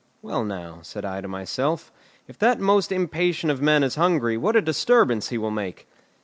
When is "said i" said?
0.81-1.21